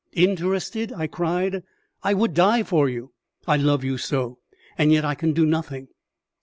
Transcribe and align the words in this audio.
"Interested?" 0.15 0.91
I 0.91 1.05
cried. 1.05 1.61
"I 2.01 2.15
would 2.15 2.33
die 2.33 2.63
for 2.63 2.89
you, 2.89 3.11
I 3.45 3.57
love 3.57 3.83
you 3.83 3.99
so. 3.99 4.39
And 4.75 4.91
yet 4.91 5.05
I 5.05 5.13
can 5.13 5.31
do 5.31 5.45
nothing." 5.45 5.89